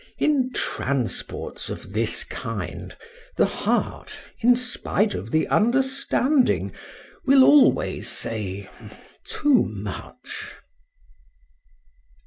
[0.17, 2.97] In transports of this kind,
[3.37, 6.71] the heart, in spite of the understanding,
[7.27, 8.67] will always say
[9.23, 10.55] too much.